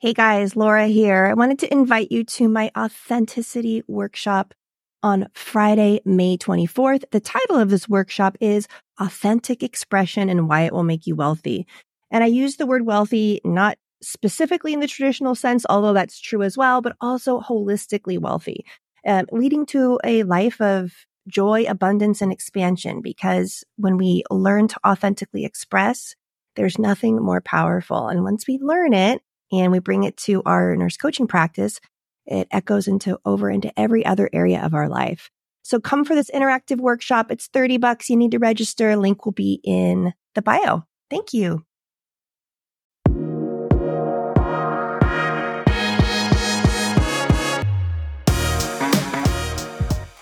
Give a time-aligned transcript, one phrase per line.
[0.00, 1.26] Hey guys, Laura here.
[1.26, 4.54] I wanted to invite you to my authenticity workshop
[5.02, 7.02] on Friday, May 24th.
[7.10, 8.68] The title of this workshop is
[9.00, 11.66] Authentic Expression and Why It Will Make You Wealthy.
[12.12, 16.44] And I use the word wealthy not specifically in the traditional sense, although that's true
[16.44, 18.64] as well, but also holistically wealthy,
[19.04, 20.92] um, leading to a life of
[21.26, 23.00] joy, abundance, and expansion.
[23.02, 26.14] Because when we learn to authentically express,
[26.54, 28.06] there's nothing more powerful.
[28.06, 29.22] And once we learn it,
[29.52, 31.80] and we bring it to our nurse coaching practice,
[32.26, 35.30] it echoes into over into every other area of our life.
[35.62, 37.30] So come for this interactive workshop.
[37.30, 38.08] It's 30 bucks.
[38.08, 38.96] You need to register.
[38.96, 40.84] Link will be in the bio.
[41.10, 41.64] Thank you.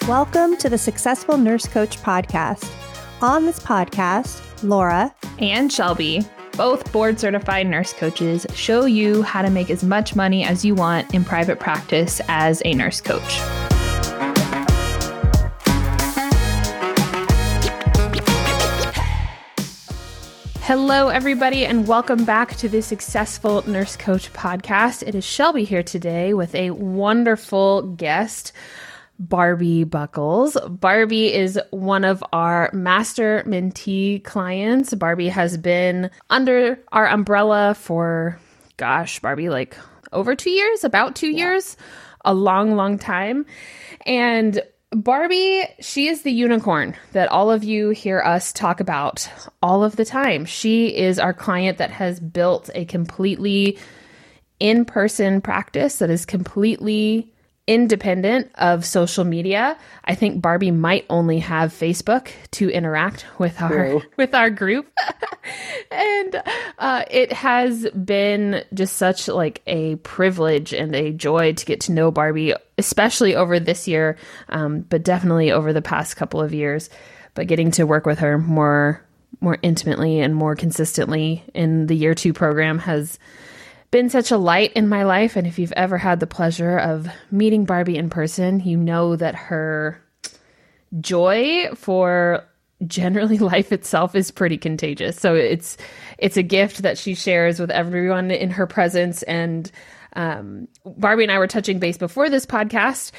[0.09, 2.73] Welcome to the Successful Nurse Coach Podcast.
[3.21, 6.25] On this podcast, Laura and Shelby
[6.57, 10.75] both board certified nurse coaches show you how to make as much money as you
[10.75, 13.41] want in private practice as a nurse coach.
[20.63, 25.07] Hello, everybody, and welcome back to the Successful Nurse Coach podcast.
[25.07, 28.53] It is Shelby here today with a wonderful guest.
[29.19, 30.57] Barbi Buckles.
[30.69, 34.95] Barbi is one of our master mentee clients.
[34.95, 38.39] Barbi has been under our umbrella for,
[38.77, 39.77] gosh, Barbi, like
[40.13, 41.51] over two years, about two yeah.
[41.51, 41.77] years,
[42.25, 43.47] a long, long time.
[44.05, 49.29] And Barbi, she is the unicorn that all of you hear us talk about
[49.63, 50.45] all of the time.
[50.45, 53.79] She is our client that has built a completely
[54.61, 57.33] in person practice that is completely
[57.67, 59.77] independent of social media.
[60.05, 64.91] I think Barbi might only have Facebook to interact with our with our group,
[65.91, 66.43] and
[66.79, 71.93] uh, it has been just such like a privilege and a joy to get to
[71.93, 74.17] know Barbi, especially over this year,
[74.49, 76.89] um, but definitely over the past couple of years.
[77.35, 79.03] But getting to work with her more
[79.41, 83.19] more intimately and more consistently in the year two program has
[83.91, 85.37] been such a light in my life.
[85.37, 89.35] And if you've ever had the pleasure of meeting Barbi in person, you know that
[89.35, 90.03] her
[91.01, 92.45] joy for
[92.87, 95.19] generally life itself is pretty contagious.
[95.19, 95.77] So it's
[96.19, 99.23] it's a gift that she shares with everyone in her presence.
[99.25, 99.71] And
[100.15, 103.13] um, Barbi and I were touching base before this podcast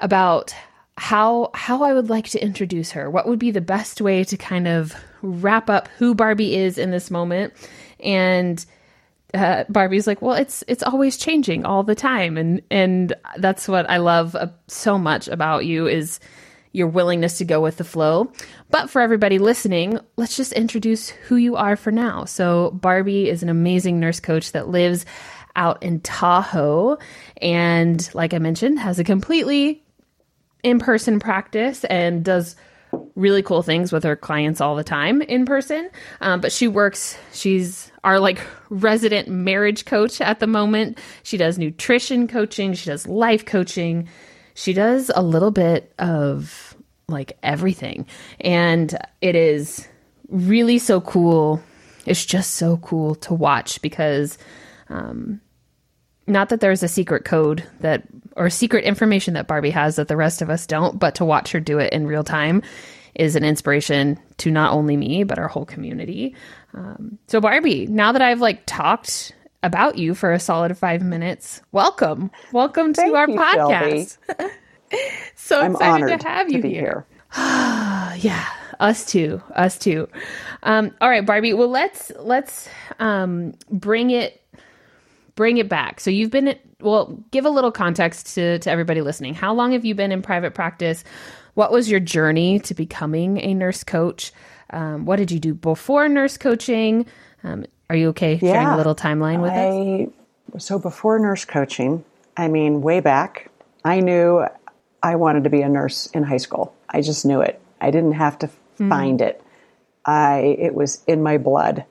[0.00, 0.54] about
[0.96, 3.08] how how I would like to introduce her.
[3.08, 6.90] What would be the best way to kind of wrap up who Barbi is in
[6.90, 7.52] this moment
[8.00, 8.64] and
[9.34, 13.88] uh, Barbi's like, well, it's it's always changing all the time, and and that's what
[13.90, 16.18] I love uh, so much about you is
[16.72, 18.32] your willingness to go with the flow.
[18.70, 22.24] But for everybody listening, let's just introduce who you are for now.
[22.24, 25.04] So Barbi is an amazing nurse coach that lives
[25.56, 26.98] out in Tahoe,
[27.42, 29.82] and like I mentioned, has a completely
[30.62, 32.56] in person practice and does
[33.14, 35.90] really cool things with her clients all the time in person.
[36.20, 38.40] Um, but she works, she's our like
[38.70, 40.98] resident marriage coach at the moment.
[41.22, 44.08] She does nutrition coaching, she does life coaching,
[44.54, 46.76] she does a little bit of
[47.08, 48.06] like everything.
[48.40, 49.88] And it is
[50.28, 51.62] really so cool.
[52.06, 54.38] It's just so cool to watch because
[54.88, 55.40] um,
[56.28, 58.04] not that there's a secret code that
[58.36, 61.50] or secret information that Barbi has that the rest of us don't, but to watch
[61.52, 62.62] her do it in real time
[63.14, 66.36] is an inspiration to not only me but our whole community.
[66.74, 71.62] Um, so Barbi, now that I've like talked about you for a solid five minutes,
[71.72, 74.18] welcome, welcome to Thank our you, podcast.
[75.34, 76.80] so I'm excited to have you to here.
[76.80, 77.06] here.
[77.36, 78.46] yeah,
[78.78, 80.08] us too, us too.
[80.62, 81.54] Um, all right, Barbi.
[81.54, 82.68] Well, let's let's
[83.00, 84.40] um, bring it
[85.38, 86.00] bring it back.
[86.00, 87.16] So you've been well.
[87.30, 89.34] Give a little context to to everybody listening.
[89.34, 91.04] How long have you been in private practice?
[91.54, 94.32] What was your journey to becoming a nurse coach?
[94.70, 97.06] Um, what did you do before nurse coaching?
[97.44, 100.66] Um, are you okay yeah, sharing a little timeline with I, us?
[100.66, 102.04] So before nurse coaching,
[102.36, 103.50] I mean, way back,
[103.84, 104.44] I knew
[105.04, 106.74] I wanted to be a nurse in high school.
[106.88, 107.62] I just knew it.
[107.80, 108.88] I didn't have to mm-hmm.
[108.88, 109.40] find it.
[110.04, 111.84] I it was in my blood.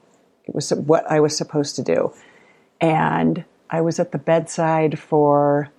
[0.44, 2.14] It was what I was supposed to do,
[2.80, 5.70] and I was at the bedside for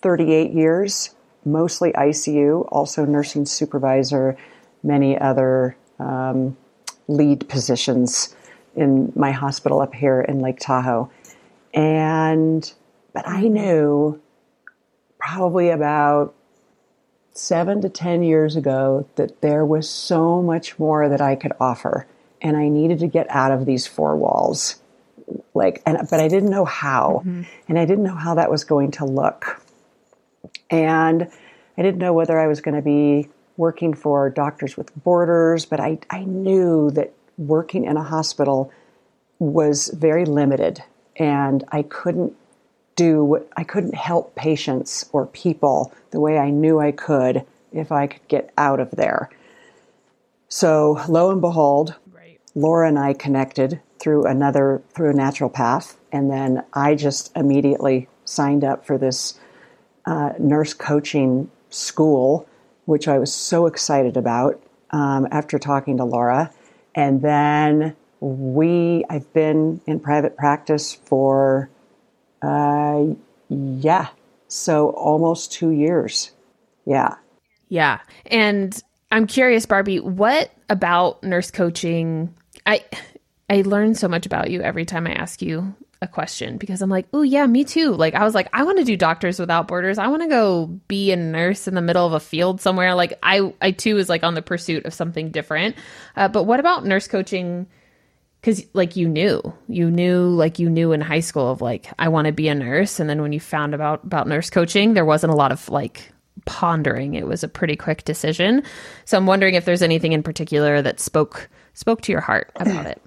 [0.00, 1.14] 38 years
[1.44, 4.36] mostly ICU, also nursing supervisor,
[4.82, 6.56] many other um,
[7.08, 8.34] lead positions
[8.74, 11.10] in my hospital up here in Lake Tahoe.
[11.74, 12.72] And,
[13.12, 14.20] but I knew
[15.18, 16.34] probably about
[17.34, 22.06] seven to 10 years ago that there was so much more that I could offer.
[22.40, 24.81] And I needed to get out of these four walls
[25.54, 27.22] like, and, but I didn't know how.
[27.24, 27.42] Mm-hmm.
[27.68, 29.60] And I didn't know how that was going to look.
[30.70, 31.30] And
[31.76, 35.80] I didn't know whether I was going to be working for Doctors with Borders, but
[35.80, 38.72] I, I knew that working in a hospital
[39.38, 40.82] was very limited
[41.16, 42.34] and I couldn't
[42.96, 47.90] do what I couldn't help patients or people the way I knew I could if
[47.90, 49.30] I could get out of there.
[50.48, 52.38] So lo and behold, right.
[52.54, 58.08] Laura and I connected through another through a natural path, and then I just immediately
[58.24, 59.38] signed up for this
[60.04, 62.46] uh, nurse coaching school,
[62.86, 64.60] which I was so excited about
[64.90, 66.52] um, after talking to Laura,
[66.96, 71.70] and then we I've been in private practice for
[72.42, 73.04] uh,
[73.48, 74.08] yeah,
[74.48, 76.32] so almost two years.
[76.84, 77.14] Yeah.
[77.68, 78.00] Yeah.
[78.26, 78.82] And
[79.12, 82.34] I'm curious, Barbi, what about nurse coaching?
[82.66, 82.84] I
[83.48, 86.90] I learn so much about you every time I ask you a question because I'm
[86.90, 87.92] like, oh yeah, me too.
[87.92, 89.98] Like I was like, I want to do Doctors Without Borders.
[89.98, 92.94] I want to go be a nurse in the middle of a field somewhere.
[92.94, 95.76] Like I, I too is like on the pursuit of something different.
[96.16, 97.66] Uh, but what about nurse coaching?
[98.42, 102.08] because like you knew you knew like you knew in high school of like i
[102.08, 105.04] want to be a nurse and then when you found about about nurse coaching there
[105.04, 106.12] wasn't a lot of like
[106.44, 108.62] pondering it was a pretty quick decision
[109.04, 112.86] so i'm wondering if there's anything in particular that spoke spoke to your heart about
[112.86, 113.00] it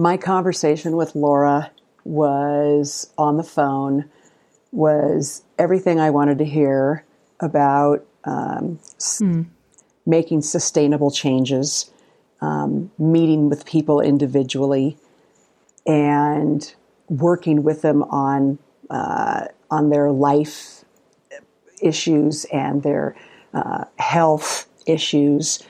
[0.00, 1.70] my conversation with laura
[2.04, 4.08] was on the phone
[4.72, 7.04] was everything i wanted to hear
[7.40, 8.78] about um,
[9.18, 9.42] hmm.
[10.06, 11.90] making sustainable changes
[12.40, 14.96] um, meeting with people individually
[15.86, 16.74] and
[17.08, 18.58] working with them on
[18.88, 20.84] uh, on their life
[21.82, 23.16] issues and their
[23.54, 25.62] uh, health issues,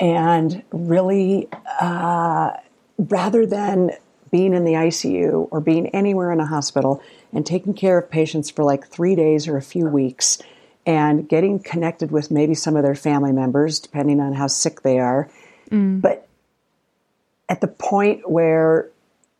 [0.00, 1.48] and really,
[1.80, 2.52] uh,
[2.98, 3.92] rather than
[4.30, 7.02] being in the ICU or being anywhere in a hospital
[7.32, 10.38] and taking care of patients for like three days or a few weeks
[10.84, 14.98] and getting connected with maybe some of their family members, depending on how sick they
[14.98, 15.30] are,
[15.70, 16.00] Mm.
[16.00, 16.28] But
[17.48, 18.88] at the point where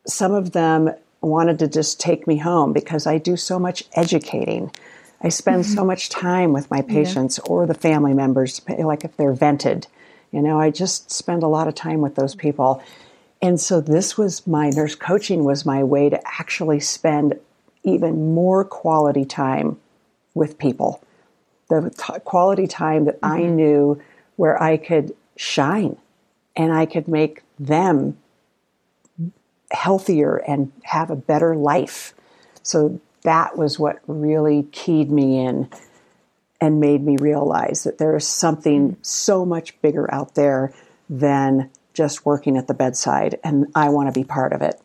[0.06, 0.90] some of them
[1.20, 4.70] wanted to just take me home because I do so much educating.
[5.20, 5.74] I spend mm-hmm.
[5.74, 7.50] so much time with my patients yeah.
[7.50, 9.86] or the family members, like if they're vented.
[10.30, 12.82] You know, I just spend a lot of time with those people.
[13.40, 17.38] And so this was my nurse coaching was my way to actually spend
[17.84, 19.78] even more quality time
[20.34, 21.02] with people.
[21.68, 23.34] The t- quality time that mm-hmm.
[23.34, 24.02] I knew
[24.36, 25.96] where I could shine
[26.56, 28.18] and I could make them
[29.70, 32.14] healthier and have a better life.
[32.62, 35.68] So that was what really keyed me in
[36.60, 40.72] and made me realize that there is something so much bigger out there
[41.08, 44.80] than just working at the bedside, and I want to be part of it.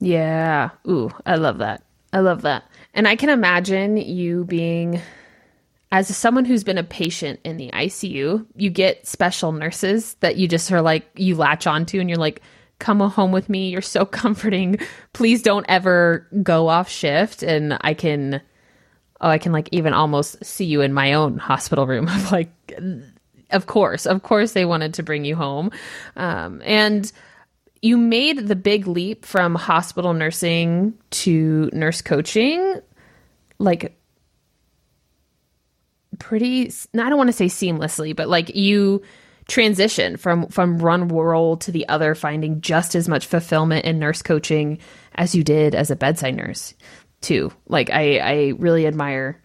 [0.00, 0.70] Yeah.
[0.86, 1.82] Ooh, I love that.
[2.12, 2.64] I love that.
[2.92, 5.00] And I can imagine you being
[5.92, 10.48] as someone who's been a patient in the ICU, you get special nurses that you
[10.48, 12.42] just are like, you latch onto and you're like,
[12.78, 13.68] come home with me.
[13.68, 14.78] You're so comforting.
[15.12, 17.42] Please don't ever go off shift.
[17.42, 18.40] And I can,
[19.20, 22.50] oh, I can like even almost see you in my own hospital room of like,
[23.52, 25.70] of course, of course they wanted to bring you home.
[26.16, 27.10] Um, and
[27.80, 32.80] you made the big leap from hospital nursing to nurse coaching
[33.58, 33.96] like
[36.18, 39.02] pretty I don't want to say seamlessly, but like you
[39.48, 44.22] transition from from one role to the other finding just as much fulfillment in nurse
[44.22, 44.78] coaching
[45.14, 46.74] as you did as a bedside nurse
[47.20, 47.52] too.
[47.66, 49.40] Like I I really admire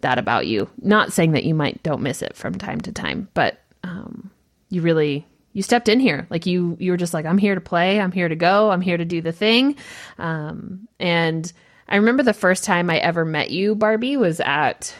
[0.00, 0.68] that about you.
[0.80, 4.30] Not saying that you might don't miss it from time to time, but um
[4.70, 6.26] you really you stepped in here.
[6.30, 8.00] Like you you were just like i'm here to play.
[8.00, 8.70] I'm here to go.
[8.70, 9.76] I'm here to do the thing.
[10.18, 11.52] Um, and
[11.90, 14.94] i remember the first time i ever met you barbi was at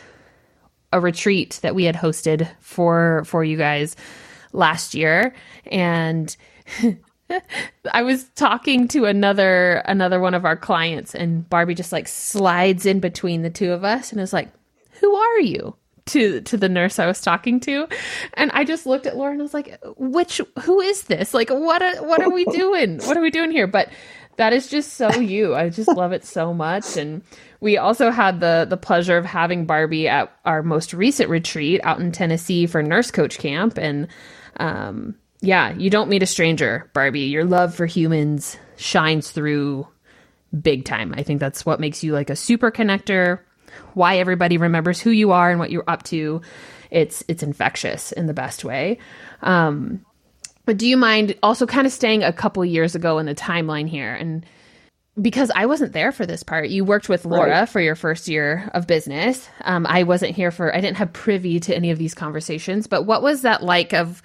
[0.93, 3.95] a retreat that we had hosted for for you guys
[4.53, 5.35] last year.
[5.67, 6.35] And
[7.93, 12.87] I was talking to another another one of our clients and Barbi just like slides
[12.87, 14.49] in between the two of us and is like,
[15.01, 15.77] "Who are you?"
[16.07, 17.87] to to the nurse I was talking to.
[18.35, 21.35] And I just looked at Laura and I was like, "Which who is this?
[21.35, 22.99] Like what are, what are we doing?
[23.01, 23.91] What are we doing here?" But
[24.37, 25.55] that is just so you.
[25.55, 27.23] I just love it so much and
[27.61, 32.01] we also had the the pleasure of having Barbi at our most recent retreat out
[32.01, 34.09] in Tennessee for Nurse Coach Camp, and
[34.59, 37.23] um, yeah, you don't meet a stranger, Barbi.
[37.23, 39.89] Your love for humans shines through
[40.61, 41.15] big time.
[41.17, 43.41] I think that's what makes you like a super connector.
[43.95, 46.43] Why everybody remembers who you are and what you're up to.
[46.91, 48.99] It's it's infectious in the best way.
[49.43, 50.05] Um,
[50.65, 53.89] But do you mind also kind of staying a couple years ago in the timeline
[53.89, 54.15] here?
[54.15, 54.45] And
[55.21, 57.69] because I wasn't there for this part, you worked with Laura right.
[57.69, 59.49] for your first year of business.
[59.63, 62.87] Um, I wasn't here for, I didn't have privy to any of these conversations.
[62.87, 64.23] But what was that like of,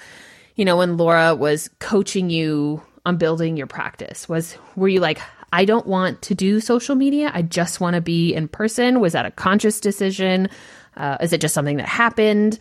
[0.55, 4.27] you know, when Laura was coaching you on building your practice?
[4.27, 5.21] Was, were you like,
[5.53, 7.29] I don't want to do social media.
[7.31, 8.99] I just want to be in person.
[8.99, 10.49] Was that a conscious decision?
[10.97, 12.57] Uh, is it just something that happened?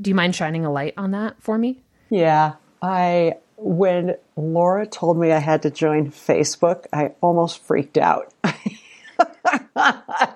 [0.00, 1.80] Do you mind shining a light on that for me?
[2.10, 8.34] Yeah, I when Laura told me I had to join Facebook, I almost freaked out.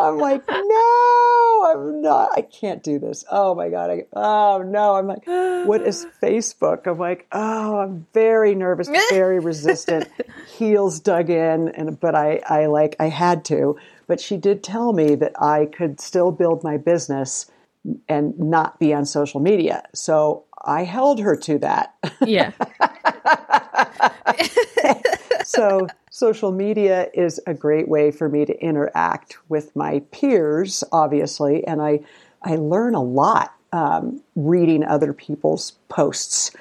[0.00, 2.30] I'm like, no, I'm not.
[2.36, 3.24] I can't do this.
[3.30, 3.90] Oh my god.
[3.90, 4.96] I, oh no.
[4.96, 6.86] I'm like, what is Facebook?
[6.86, 10.08] I'm like, oh, I'm very nervous, very resistant,
[10.56, 13.78] heels dug in, and but I, I like, I had to.
[14.06, 17.50] But she did tell me that I could still build my business
[18.08, 19.82] and not be on social media.
[19.94, 21.94] So I held her to that.
[22.20, 22.52] Yeah.
[25.44, 31.66] so social media is a great way for me to interact with my peers, obviously,
[31.66, 32.00] and I
[32.42, 36.52] I learn a lot um, reading other people's posts.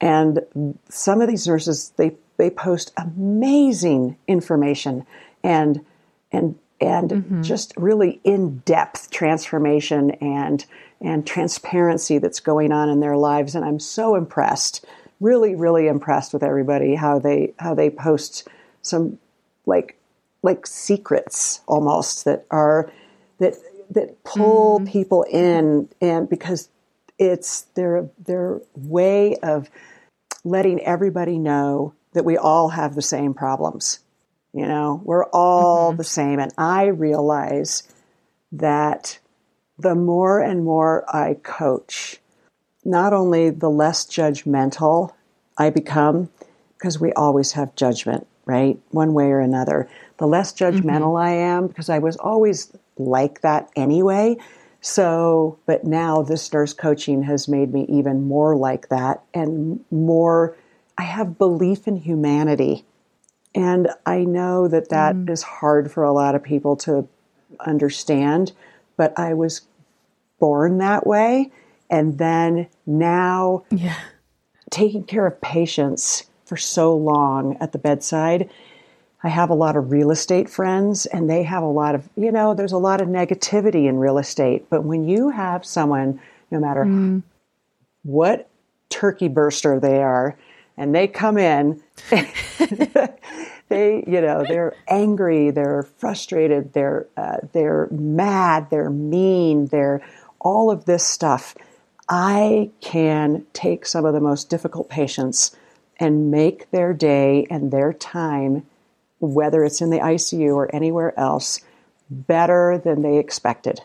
[0.00, 0.40] And
[0.88, 5.06] some of these nurses they they post amazing information
[5.44, 5.84] and
[6.32, 7.42] and and mm-hmm.
[7.42, 10.64] just really in depth transformation and
[11.02, 14.86] and transparency that's going on in their lives and I'm so impressed
[15.20, 18.48] really really impressed with everybody how they how they post
[18.82, 19.18] some
[19.66, 19.96] like
[20.42, 22.90] like secrets almost that are
[23.38, 23.54] that
[23.90, 24.90] that pull mm.
[24.90, 26.68] people in and because
[27.18, 29.68] it's their their way of
[30.44, 34.00] letting everybody know that we all have the same problems
[34.52, 35.98] you know we're all mm-hmm.
[35.98, 37.82] the same and i realize
[38.52, 39.18] that
[39.80, 42.18] the more and more I coach,
[42.84, 45.12] not only the less judgmental
[45.56, 46.30] I become,
[46.76, 48.78] because we always have judgment, right?
[48.90, 49.88] One way or another.
[50.18, 51.28] The less judgmental mm-hmm.
[51.28, 54.36] I am, because I was always like that anyway.
[54.80, 60.56] So, but now this nurse coaching has made me even more like that and more,
[60.98, 62.84] I have belief in humanity.
[63.54, 65.30] And I know that that mm.
[65.30, 67.06] is hard for a lot of people to
[67.64, 68.52] understand,
[68.96, 69.62] but I was
[70.38, 71.50] born that way.
[71.90, 73.98] And then now yeah.
[74.70, 78.50] taking care of patients for so long at the bedside.
[79.22, 82.32] I have a lot of real estate friends, and they have a lot of, you
[82.32, 84.68] know, there's a lot of negativity in real estate.
[84.68, 87.22] But when you have someone, no matter mm.
[88.02, 88.48] what
[88.88, 90.36] turkey burster they are,
[90.76, 91.80] and they come in,
[93.68, 100.02] they, you know, they're angry, they're frustrated, they're uh, they're mad, they're mean, they're
[100.40, 101.54] all of this stuff,
[102.08, 105.54] I can take some of the most difficult patients
[106.00, 108.66] and make their day and their time,
[109.20, 111.60] whether it's in the ICU or anywhere else,
[112.10, 113.82] better than they expected.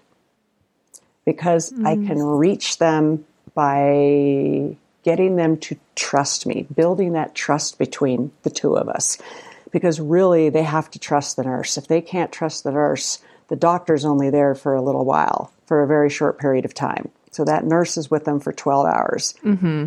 [1.26, 1.86] Because mm.
[1.86, 8.50] I can reach them by getting them to trust me, building that trust between the
[8.50, 9.18] two of us.
[9.72, 11.78] Because really, they have to trust the nurse.
[11.78, 13.20] If they can't trust the nurse,
[13.50, 17.10] the doctor's only there for a little while for a very short period of time.
[17.32, 19.34] So that nurse is with them for 12 hours.
[19.44, 19.86] Mm-hmm.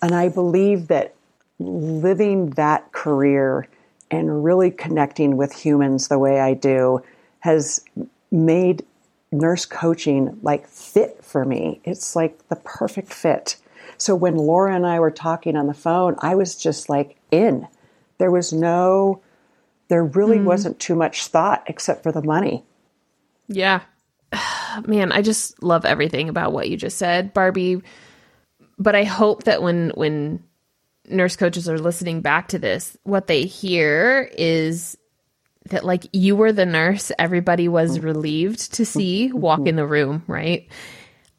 [0.00, 1.14] And I believe that
[1.58, 3.68] living that career
[4.10, 7.02] and really connecting with humans the way I do
[7.40, 7.84] has
[8.30, 8.84] made
[9.30, 11.80] nurse coaching like fit for me.
[11.84, 13.56] It's like the perfect fit.
[13.98, 17.66] So when Laura and I were talking on the phone, I was just like in.
[18.18, 19.20] There was no,
[19.88, 20.44] there really mm.
[20.44, 22.64] wasn't too much thought except for the money.
[23.48, 23.80] Yeah.
[24.86, 27.82] man, I just love everything about what you just said, Barbi.
[28.78, 30.44] But I hope that when when
[31.10, 34.96] nurse coaches are listening back to this, what they hear is
[35.70, 40.22] that like you were the nurse everybody was relieved to see walk in the room,
[40.26, 40.68] right?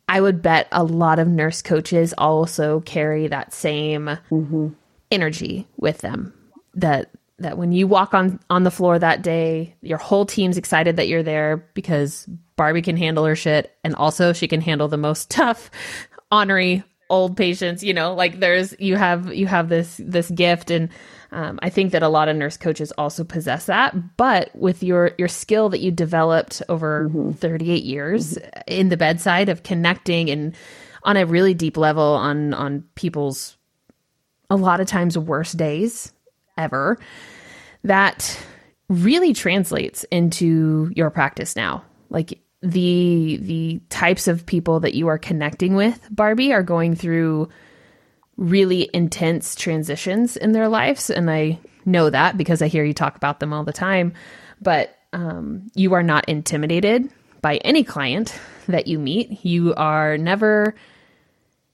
[0.08, 4.70] I would bet a lot of nurse coaches also carry that same mm-hmm.
[5.12, 6.34] energy with them
[6.76, 10.98] that that when you walk on on the floor that day, your whole team's excited
[10.98, 14.98] that you're there because Barbi can handle her shit and also she can handle the
[14.98, 15.72] most tough,
[16.32, 20.90] ornery old patients, you know, like there's you have you have this this gift and
[21.32, 25.12] um, I think that a lot of nurse coaches also possess that, but with your
[25.18, 27.32] your skill that you developed over mm-hmm.
[27.32, 28.62] 38 years mm-hmm.
[28.68, 30.56] in the bedside of connecting and
[31.04, 33.58] on a really deep level on on people's
[34.50, 36.12] a lot of times worst days
[36.58, 36.98] ever
[37.84, 38.38] that
[38.90, 41.84] really translates into your practice now.
[42.10, 47.50] Like the the types of people that you are connecting with, Barbi, are going through
[48.38, 51.10] really intense transitions in their lives.
[51.10, 54.14] And I know that because I hear you talk about them all the time.
[54.62, 57.10] But um, you are not intimidated
[57.42, 58.38] by any client
[58.68, 59.44] that you meet.
[59.46, 60.76] You are never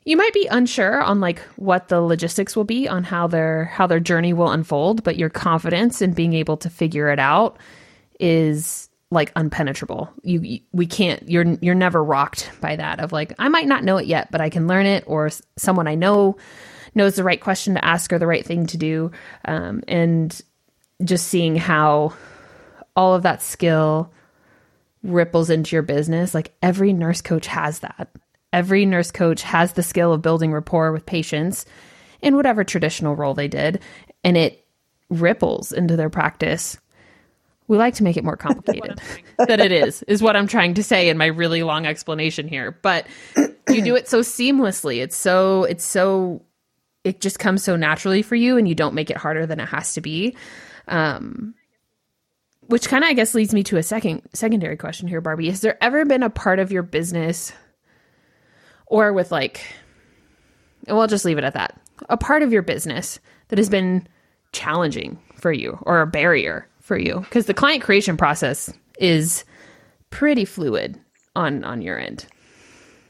[0.05, 3.87] you might be unsure on like what the logistics will be on how their how
[3.87, 7.57] their journey will unfold, but your confidence in being able to figure it out
[8.19, 10.09] is like unpenetrable.
[10.23, 13.97] You, we can't you're you're never rocked by that of like I might not know
[13.97, 16.37] it yet, but I can learn it or someone I know
[16.95, 19.11] knows the right question to ask or the right thing to do.
[19.45, 20.41] Um, and
[21.03, 22.13] just seeing how
[22.95, 24.11] all of that skill
[25.03, 26.33] ripples into your business.
[26.33, 28.09] Like every nurse coach has that.
[28.53, 31.65] Every nurse coach has the skill of building rapport with patients
[32.21, 33.81] in whatever traditional role they did,
[34.23, 34.65] and it
[35.09, 36.77] ripples into their practice.
[37.67, 38.99] We like to make it more complicated
[39.47, 42.77] than it is, is what I'm trying to say in my really long explanation here.
[42.81, 43.07] But
[43.69, 45.01] you do it so seamlessly.
[45.01, 46.43] It's so, it's so,
[47.03, 49.67] it just comes so naturally for you, and you don't make it harder than it
[49.67, 50.35] has to be.
[50.87, 51.55] Um,
[52.67, 55.49] which kind of, I guess, leads me to a second secondary question here, Barbi.
[55.49, 57.53] Has there ever been a part of your business,
[58.87, 59.61] or with like,
[60.87, 61.79] well, I'll just leave it at that,
[62.09, 63.19] a part of your business
[63.49, 64.07] that has been
[64.51, 67.19] challenging for you or a barrier for you?
[67.21, 69.43] Because the client creation process is
[70.11, 70.99] pretty fluid
[71.35, 72.27] on on your end.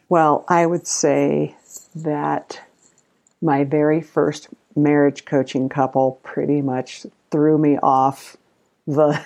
[0.08, 1.56] Well, I would say
[1.96, 2.62] that
[3.42, 8.38] my very first marriage coaching couple pretty much threw me off
[8.88, 9.22] the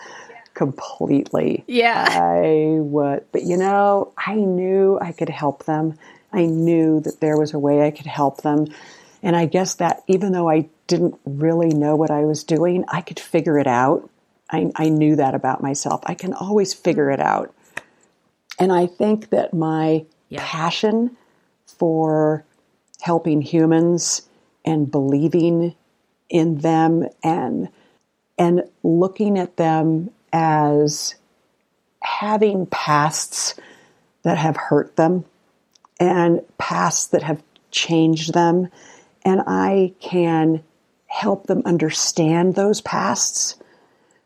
[0.54, 1.64] completely.
[1.66, 2.06] Yeah.
[2.08, 5.98] I would, but you know, I knew I could help them.
[6.32, 8.66] I knew that there was a way I could help them.
[9.22, 13.00] And I guess that even though I didn't really know what I was doing, I
[13.00, 14.08] could figure it out.
[14.50, 16.00] I, I knew that about myself.
[16.04, 17.52] I can always figure it out.
[18.58, 20.40] And I think that my yeah.
[20.42, 21.16] passion
[21.66, 22.44] for
[23.00, 24.28] helping humans
[24.64, 25.74] and believing
[26.28, 27.68] in them and
[28.38, 31.14] and looking at them as
[32.02, 33.54] having pasts
[34.22, 35.24] that have hurt them
[35.98, 38.68] and pasts that have changed them.
[39.24, 40.62] And I can
[41.16, 43.56] help them understand those pasts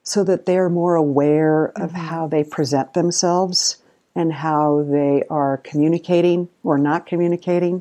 [0.02, 1.96] so that they're more aware of mm-hmm.
[1.96, 3.76] how they present themselves
[4.16, 7.80] and how they are communicating or not communicating.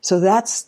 [0.00, 0.66] So that's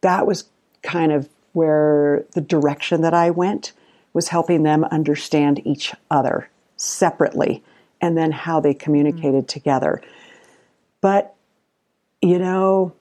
[0.00, 0.44] that was
[0.82, 3.72] kind of where the direction that I went
[4.12, 7.62] was helping them understand each other separately
[8.00, 9.58] and then how they communicated mm-hmm.
[9.58, 10.02] together.
[11.00, 11.36] But,
[12.20, 12.92] you know,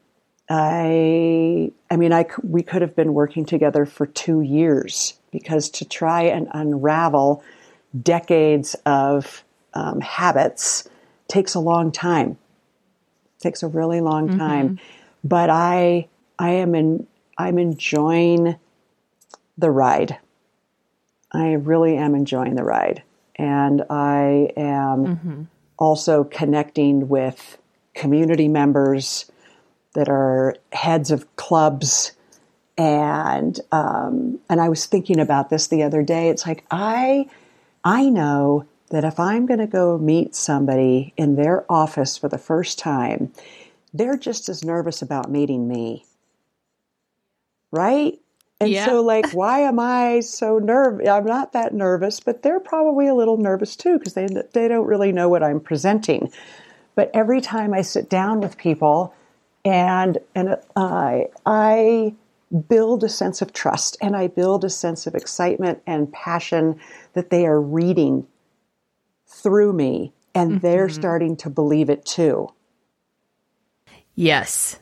[0.49, 5.85] I, I mean, I, we could have been working together for two years because to
[5.85, 7.43] try and unravel
[8.01, 10.87] decades of um, habits
[11.27, 12.37] takes a long time.
[13.39, 14.39] takes a really long mm-hmm.
[14.39, 14.79] time.
[15.23, 16.07] But I,
[16.39, 17.07] I am in,
[17.37, 18.57] I'm enjoying
[19.57, 20.17] the ride.
[21.31, 23.03] I really am enjoying the ride.
[23.35, 25.43] And I am mm-hmm.
[25.77, 27.57] also connecting with
[27.93, 29.29] community members
[29.97, 32.11] that are heads of clubs.
[32.77, 36.29] And um, and I was thinking about this the other day.
[36.29, 37.27] It's like I
[37.83, 42.37] I know that if I'm going to go meet somebody in their office for the
[42.37, 43.33] first time,
[43.91, 46.05] they're just as nervous about meeting me.
[47.71, 48.19] Right?
[48.61, 48.85] And yeah.
[48.85, 51.09] so, like, why am I so nervous?
[51.09, 54.85] I'm not that nervous, but they're probably a little nervous too because they they don't
[54.85, 56.31] really know what I'm presenting.
[56.93, 59.15] But every time I sit down with people,
[59.67, 62.15] and and I I
[62.69, 66.79] build a sense of trust and I build a sense of excitement and passion
[67.13, 68.25] that they are reading
[69.27, 70.59] through me, and mm-hmm.
[70.59, 72.47] they're starting to believe it too.
[74.15, 74.79] Yes.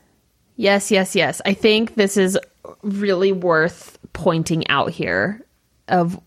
[0.56, 1.42] Yes, yes, yes.
[1.46, 2.38] I think this is
[2.84, 5.44] really worth pointing out here
[5.88, 6.20] of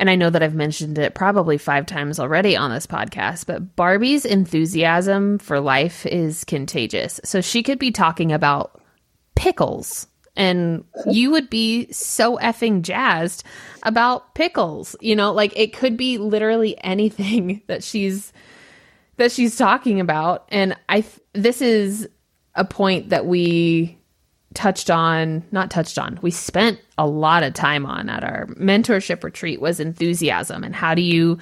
[0.00, 3.76] and I know that I've mentioned it probably 5 times already on this podcast, but
[3.76, 7.20] Barbi's enthusiasm for life is contagious.
[7.22, 8.80] So she could be talking about
[9.36, 13.44] pickles and you would be so effing jazzed
[13.82, 14.96] about pickles.
[15.02, 18.32] You know, like it could be literally anything that she's
[19.18, 22.08] that she's talking about and I this is
[22.54, 23.99] a point that we
[24.54, 29.22] touched on, not touched on, we spent a lot of time on at our mentorship
[29.22, 31.38] retreat was enthusiasm and how do you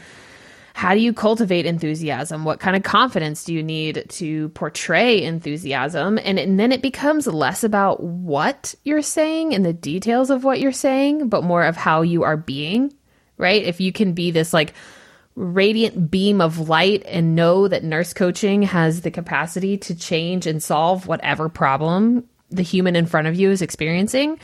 [0.75, 2.44] how do you cultivate enthusiasm?
[2.44, 6.21] What kind of confidence do you need to portray enthusiasm?
[6.23, 10.61] And, and then it becomes less about what you're saying and the details of what
[10.61, 12.92] you're saying, but more of how you are being,
[13.38, 13.61] right?
[13.61, 14.73] If you can be this like
[15.35, 20.62] radiant beam of light and know that nurse coaching has the capacity to change and
[20.62, 24.39] solve whatever problem the human in front of you is experiencing,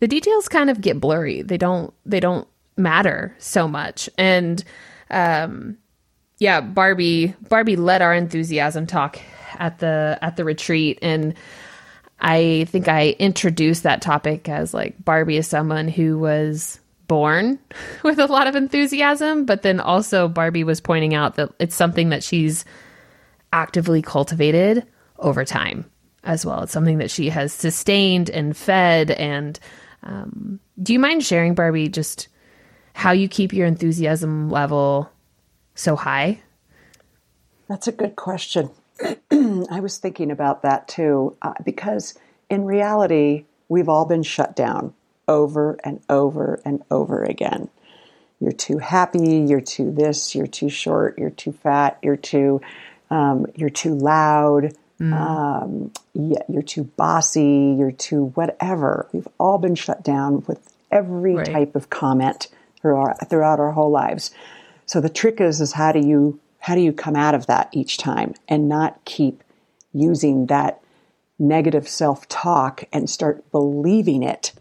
[0.00, 1.42] the details kind of get blurry.
[1.42, 4.08] They don't they don't matter so much.
[4.18, 4.62] And
[5.10, 5.78] um
[6.38, 9.18] yeah, Barbi Barbi led our enthusiasm talk
[9.58, 11.34] at the at the retreat and
[12.20, 17.58] I think I introduced that topic as like Barbi is someone who was born
[18.02, 22.08] with a lot of enthusiasm, but then also Barbi was pointing out that it's something
[22.10, 22.64] that she's
[23.52, 24.86] actively cultivated
[25.18, 25.88] over time
[26.24, 26.62] as well.
[26.62, 29.10] It's something that she has sustained and fed.
[29.10, 29.58] And
[30.02, 32.28] um, do you mind sharing, Barbi, just
[32.94, 35.10] how you keep your enthusiasm level
[35.74, 36.40] so high?
[37.68, 38.70] That's a good question.
[39.30, 42.14] I was thinking about that too, uh, because
[42.48, 44.94] in reality, we've all been shut down
[45.26, 47.68] over and over and over again.
[48.40, 52.60] You're too happy, you're too this, you're too short, you're too fat, you're too,
[53.10, 55.12] um, you're too loud, mm.
[55.12, 59.08] um, yeah, you're too bossy, you're too whatever.
[59.12, 61.46] We've all been shut down with every right.
[61.46, 62.48] type of comment
[62.80, 64.30] throughout, throughout our whole lives.
[64.86, 67.68] So the trick is, is how do you how do you come out of that
[67.72, 69.42] each time and not keep
[69.92, 70.80] using that
[71.38, 74.52] negative self talk and start believing it?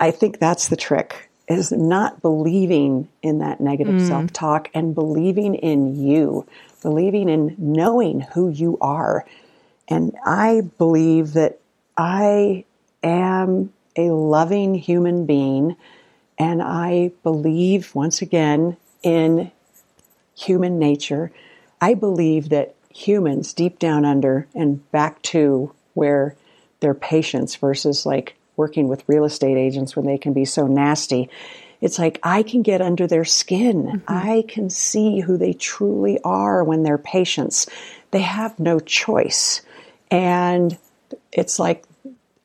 [0.00, 4.08] I think that's the trick is not believing in that negative mm.
[4.08, 6.46] self talk and believing in you,
[6.84, 9.24] believing in knowing who you are.
[9.88, 11.58] And I believe that
[11.96, 12.66] I
[13.02, 15.76] am a loving human being.
[16.38, 19.50] And I believe, once again, in
[20.36, 21.32] human nature.
[21.80, 26.36] I believe that humans, deep down under and back to where
[26.80, 31.30] their patients versus like working with real estate agents when they can be so nasty.
[31.84, 33.84] It's like I can get under their skin.
[33.84, 34.04] Mm-hmm.
[34.08, 37.68] I can see who they truly are when they're patients.
[38.10, 39.60] They have no choice.
[40.10, 40.78] And
[41.30, 41.84] it's like,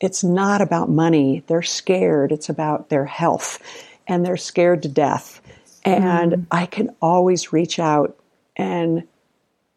[0.02, 1.46] it's not about money.
[1.48, 2.34] They're scared.
[2.34, 3.62] It's about their health.
[4.10, 5.40] And they're scared to death.
[5.86, 6.46] And mm.
[6.52, 8.20] I can always reach out
[8.58, 9.08] and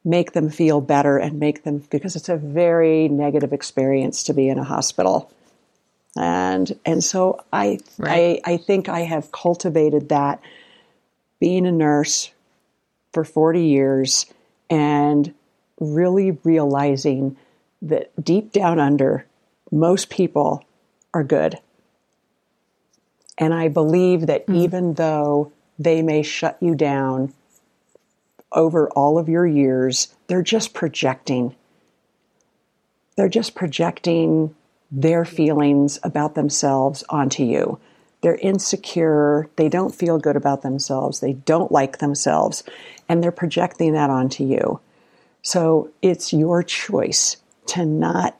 [0.04, 4.48] make them feel better and make them because it's a very negative experience to be
[4.48, 5.30] in a hospital.
[6.16, 8.40] And and so I right.
[8.44, 10.40] I, I think I have cultivated that
[11.40, 12.30] being a nurse
[13.12, 14.26] for 40 years
[14.70, 15.34] and
[15.80, 17.36] really realizing
[17.80, 19.26] that deep down under
[19.70, 20.64] most people
[21.12, 21.58] are good.
[23.38, 24.56] And I believe that mm.
[24.56, 27.32] even though they may shut you down
[28.52, 30.14] over all of your years.
[30.26, 31.54] They're just projecting.
[33.16, 34.54] They're just projecting
[34.92, 37.80] their feelings about themselves onto you.
[38.20, 39.48] They're insecure.
[39.56, 41.20] They don't feel good about themselves.
[41.20, 42.62] They don't like themselves.
[43.08, 44.80] And they're projecting that onto you.
[45.40, 48.38] So it's your choice to not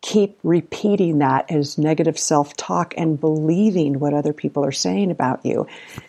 [0.00, 5.44] keep repeating that as negative self talk and believing what other people are saying about
[5.44, 5.66] you.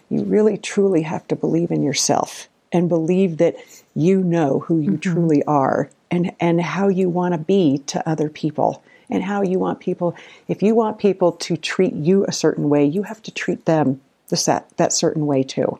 [0.09, 3.55] You really truly have to believe in yourself and believe that
[3.95, 5.11] you know who you mm-hmm.
[5.13, 9.59] truly are and, and how you want to be to other people and how you
[9.59, 10.15] want people.
[10.47, 14.01] If you want people to treat you a certain way, you have to treat them
[14.29, 15.79] the that, that certain way too.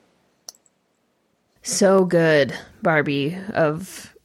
[1.62, 4.16] So good, Barbi, of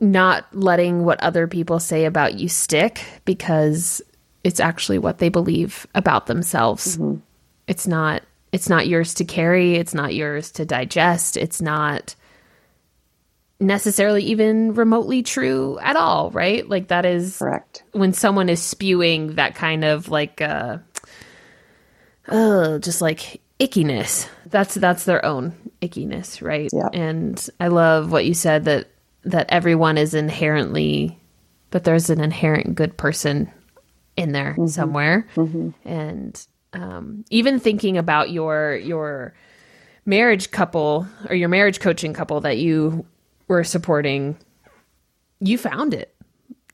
[0.00, 4.02] not letting what other people say about you stick because
[4.44, 6.96] it's actually what they believe about themselves.
[6.96, 7.20] Mm-hmm.
[7.66, 12.14] It's not it's not yours to carry, it's not yours to digest, it's not
[13.60, 16.68] necessarily even remotely true at all, right?
[16.68, 17.82] Like that is correct.
[17.92, 20.78] When someone is spewing that kind of like uh
[22.28, 24.28] uh just like ickiness.
[24.46, 26.70] That's that's their own ickiness, right?
[26.72, 26.88] Yeah.
[26.92, 28.88] And I love what you said that
[29.24, 31.18] that everyone is inherently
[31.70, 33.50] that there's an inherent good person
[34.16, 34.66] in there mm-hmm.
[34.66, 35.70] somewhere mm-hmm.
[35.88, 39.34] and um, even thinking about your your
[40.06, 43.04] marriage couple or your marriage coaching couple that you
[43.48, 44.36] were supporting.
[45.40, 46.14] You found it.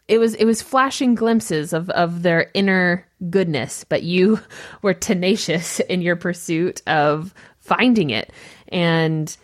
[0.06, 4.38] It was it was flashing glimpses of of their inner goodness but you
[4.82, 8.32] were tenacious in your pursuit of finding it.
[8.68, 9.34] And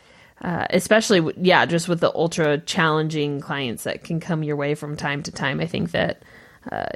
[0.42, 4.96] uh, especially yeah just with the ultra challenging clients that can come your way from
[4.96, 6.22] time to time i think that
[6.72, 6.86] uh,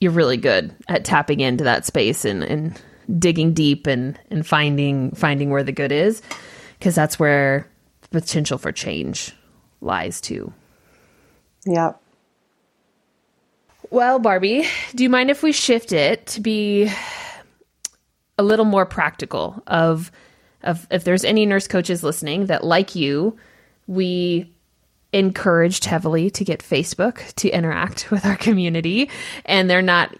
[0.00, 2.80] you're really good at tapping into that space and, and
[3.18, 6.22] digging deep and, and finding finding where the good is
[6.78, 7.68] because that's where
[8.10, 9.32] potential for change
[9.80, 10.52] lies too
[11.66, 12.00] Yep.
[13.90, 16.90] well barbi do you mind if we shift it to be
[18.38, 20.10] a little more practical of
[20.62, 23.36] of if there's any nurse coaches listening that like you
[23.86, 24.52] we
[25.12, 29.10] encouraged heavily to get Facebook to interact with our community,
[29.44, 30.14] and they're not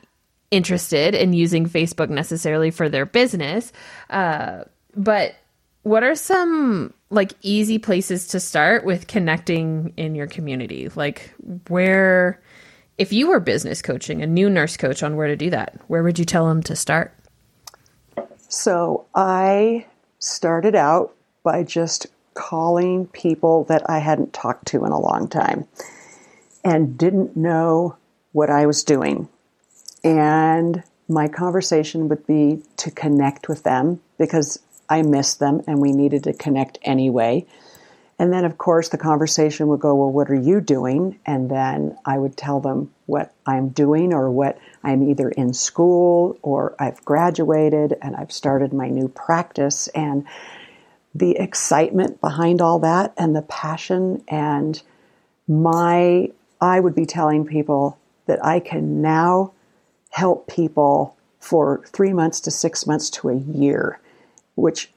[0.50, 3.70] interested in using Facebook necessarily for their business.
[4.08, 4.64] Uh,
[4.96, 5.34] but
[5.88, 10.90] what are some like easy places to start with connecting in your community?
[10.90, 11.32] Like
[11.68, 12.40] where
[12.98, 16.02] if you were business coaching a new nurse coach on where to do that, where
[16.02, 17.14] would you tell them to start?
[18.48, 19.86] So I
[20.18, 25.66] started out by just calling people that I hadn't talked to in a long time
[26.64, 27.96] and didn't know
[28.32, 29.28] what I was doing.
[30.04, 35.92] And my conversation would be to connect with them because I missed them and we
[35.92, 37.46] needed to connect anyway.
[38.20, 41.20] And then, of course, the conversation would go, Well, what are you doing?
[41.24, 46.36] And then I would tell them what I'm doing or what I'm either in school
[46.42, 49.86] or I've graduated and I've started my new practice.
[49.88, 50.26] And
[51.14, 54.82] the excitement behind all that and the passion and
[55.46, 59.52] my, I would be telling people that I can now
[60.10, 64.00] help people for three months to six months to a year,
[64.58, 64.90] which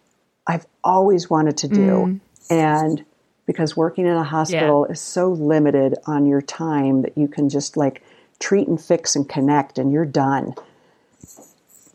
[0.48, 1.78] I've always wanted to do.
[1.78, 2.20] Mm.
[2.50, 3.06] And
[3.46, 4.94] because working in a hospital yeah.
[4.94, 8.04] is so limited on your time that you can just like
[8.40, 10.54] treat and fix and connect and you're done.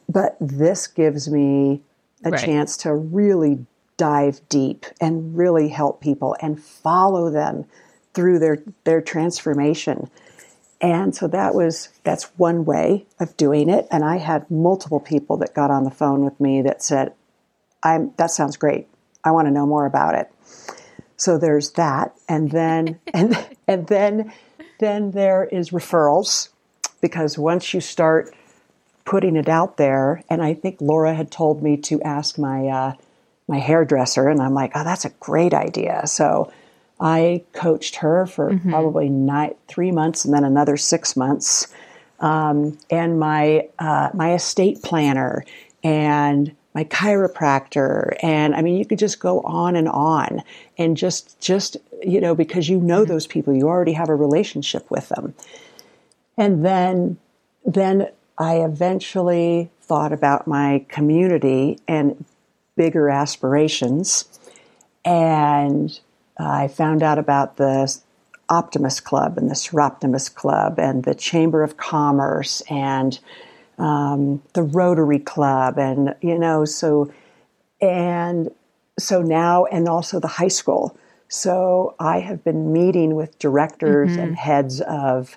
[0.08, 1.82] But this gives me
[2.24, 2.40] a right.
[2.44, 7.64] chance to really dive deep and really help people and follow them
[8.14, 10.08] through their their transformation.
[10.80, 15.36] And so that was that's one way of doing it and I had multiple people
[15.38, 17.12] that got on the phone with me that said
[17.82, 18.88] I'm that sounds great.
[19.24, 20.30] I want to know more about it.
[21.16, 24.32] So there's that, and then and and then
[24.78, 26.48] then there is referrals
[27.00, 28.34] because once you start
[29.04, 32.92] putting it out there, and I think Laura had told me to ask my uh,
[33.48, 36.06] my hairdresser, and I'm like, oh, that's a great idea.
[36.06, 36.52] So
[37.00, 38.70] I coached her for mm-hmm.
[38.70, 41.68] probably nine, three months, and then another six months,
[42.20, 45.44] um, and my uh, my estate planner
[45.84, 48.14] and my chiropractor.
[48.22, 50.42] And i mean you could just go on and on
[50.76, 53.12] and just just you know because you know mm-hmm.
[53.12, 55.34] those people you already have a relationship with them.
[56.36, 57.16] And then
[57.64, 62.22] then i eventually thought about my community and
[62.76, 64.26] bigger aspirations.
[65.02, 65.98] And
[66.38, 67.98] i found out about the
[68.50, 73.18] optimist club and the Soroptimist club and the chamber of commerce and
[73.78, 77.12] um, the Rotary Club, and you know, so
[77.80, 78.50] and
[78.98, 80.96] so now, and also the high school.
[81.28, 84.20] So I have been meeting with directors mm-hmm.
[84.20, 85.36] and heads of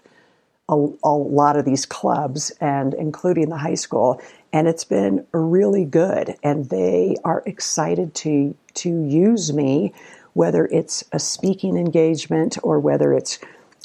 [0.70, 4.22] a, a, lot of these clubs, and including the high school,
[4.54, 6.36] and it's been really good.
[6.44, 9.94] And they are excited to to use me,
[10.34, 13.40] whether it's a speaking engagement or whether it's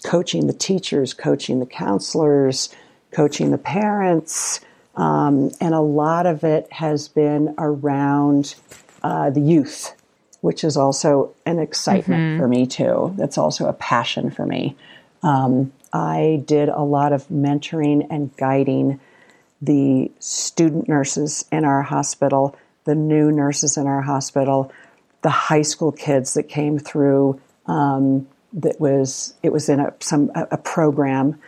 [0.04, 2.68] coaching the teachers, coaching the counselors
[3.14, 4.60] coaching the parents,
[4.96, 8.54] um, and a lot of it has been around
[9.02, 9.94] uh, the youth,
[10.40, 12.40] which is also an excitement mm-hmm.
[12.40, 13.14] for me too.
[13.16, 14.76] That's also a passion for me.
[15.22, 19.00] Um, I did a lot of mentoring and guiding
[19.62, 24.72] the student nurses in our hospital, the new nurses in our hospital,
[25.22, 27.40] the high school kids that came through.
[27.66, 31.40] Um, that was it was in a some a, a program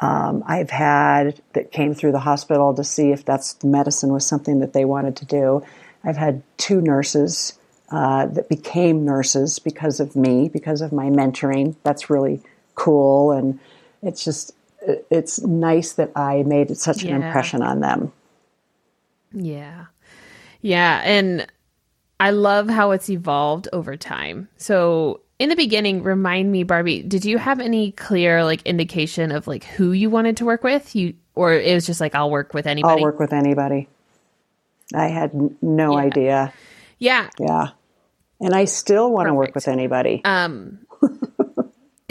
[0.00, 4.60] um, I've had that came through the hospital to see if that's medicine was something
[4.60, 5.64] that they wanted to do.
[6.02, 7.58] I've had two nurses
[7.90, 11.76] uh, that became nurses because of me, because of my mentoring.
[11.82, 12.40] That's really
[12.74, 13.60] cool, and
[14.02, 18.12] it's just it's nice that I made such an impression on them.
[19.32, 19.86] Yeah,
[20.62, 21.46] yeah, and
[22.18, 24.48] I love how it's evolved over time.
[24.56, 29.46] So in the beginning, remind me, Barbi, did you have any clear like indication of
[29.46, 30.94] like who you wanted to work with?
[30.94, 32.92] You or it was just like I'll work with anybody.
[32.92, 33.88] I'll work with anybody.
[34.94, 36.04] I had no yeah.
[36.04, 36.52] idea.
[36.98, 37.30] Yeah.
[37.38, 37.68] Yeah.
[38.38, 40.20] And I still want to work with anybody.
[40.26, 40.80] Um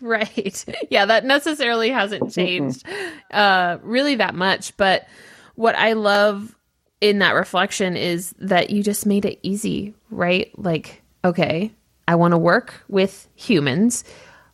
[0.00, 0.64] right.
[0.90, 2.84] Yeah, that necessarily hasn't changed
[3.30, 5.06] uh really that much, but
[5.54, 6.52] what I love
[7.00, 10.50] in that reflection is that you just made it easy, right?
[10.58, 11.70] Like, okay,
[12.08, 14.04] I want to work with humans.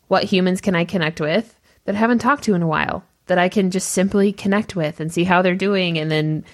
[0.07, 3.37] What humans can I connect with that I haven't talked to in a while that
[3.37, 6.45] I can just simply connect with and see how they're doing and then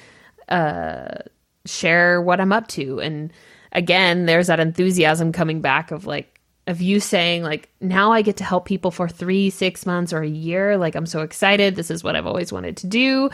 [0.50, 1.24] uh,
[1.66, 3.00] share what I'm up to.
[3.00, 3.32] And
[3.72, 8.38] again, there's that enthusiasm coming back of like, of you saying like now i get
[8.38, 11.90] to help people for three six months or a year like i'm so excited this
[11.90, 13.28] is what i've always wanted to do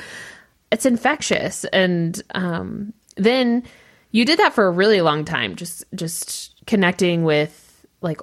[0.71, 3.62] it's infectious and um, then
[4.15, 8.21] you did that for a really long time just just connecting with like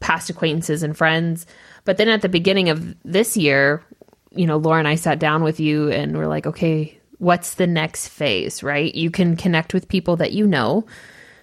[0.00, 1.46] past acquaintances and friends.
[1.84, 3.84] But then at the beginning of this year,
[4.32, 7.68] you know, Laura and I sat down with you and we're like, okay, what's the
[7.68, 8.92] next phase, right?
[8.92, 10.86] You can connect with people that you know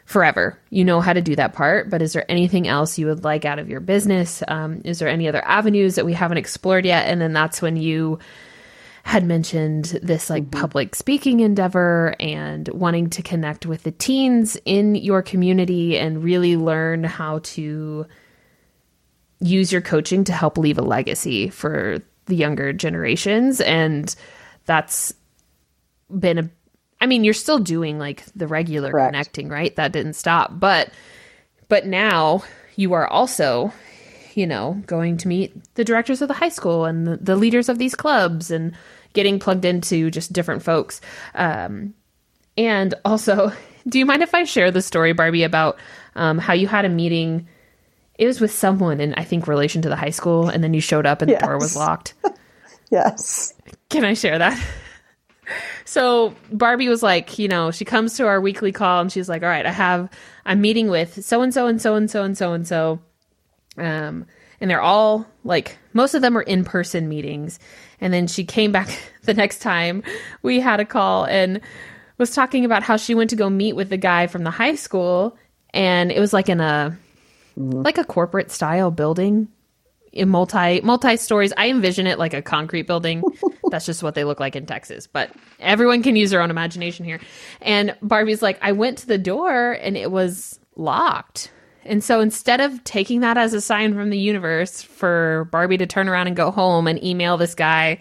[0.04, 0.60] forever.
[0.72, 3.46] You know how to do that part, but is there anything else you would like
[3.46, 4.44] out of your business?
[4.46, 7.08] Um, is there any other avenues that we haven't explored yet?
[7.08, 8.20] And then that's when you
[9.06, 10.60] had mentioned this like mm-hmm.
[10.60, 16.58] public speaking endeavor and wanting to connect with the teens in your community and really
[16.58, 18.08] learn how to
[19.40, 24.16] use your coaching to help leave a legacy for the younger generations and
[24.66, 25.14] that's
[26.20, 26.50] been a
[27.00, 29.14] I mean, you're still doing like the regular Correct.
[29.14, 29.76] connecting, right?
[29.76, 30.60] That didn't stop.
[30.60, 30.90] But
[31.68, 32.44] but now
[32.76, 33.72] you are also,
[34.34, 37.70] you know, going to meet the directors of the high school and the, the leaders
[37.70, 38.76] of these clubs and
[39.16, 41.02] getting plugged into just different folks.
[41.34, 41.96] Um,
[42.58, 43.52] and also,
[43.88, 45.80] do you mind if I share the story, Barbi, about
[46.16, 47.48] um, how you had a meeting?
[48.20, 50.82] It was with someone in, I think, relation to the high school, and then you
[50.82, 51.42] showed up and yes.
[51.42, 52.14] the door was locked.
[52.92, 53.54] yes.
[53.90, 54.64] Can I share that?
[55.86, 59.44] so Barbi was like, you know, she comes to our weekly call and she's like,
[59.44, 60.10] all right, I have,
[60.46, 63.00] I'm meeting with so and so and so and so and so and so.
[63.78, 64.26] Um,
[64.62, 67.60] and they're all like, most of them are in person meetings.
[68.02, 68.90] And then she came back
[69.24, 70.04] the next time
[70.42, 71.62] we had a call and
[72.18, 74.76] was talking about how she went to go meet with the guy from the high
[74.76, 75.38] school.
[75.74, 76.98] And it was like in a,
[77.58, 77.82] mm-hmm.
[77.82, 79.50] like a corporate style building
[80.16, 81.54] in multi multi stories.
[81.58, 83.22] I envision it like a concrete building.
[83.70, 85.08] That's just what they look like in Texas.
[85.08, 87.20] But everyone can use their own imagination here.
[87.62, 91.52] And Barbi's like, I went to the door and it was locked.
[91.86, 95.86] And so instead of taking that as a sign from the universe for Barbi to
[95.86, 98.00] turn around and go home and email this guy,